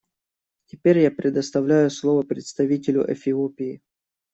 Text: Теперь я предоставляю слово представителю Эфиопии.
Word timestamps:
Теперь 0.65 0.97
я 0.97 1.11
предоставляю 1.11 1.91
слово 1.91 2.23
представителю 2.23 3.05
Эфиопии. 3.13 3.83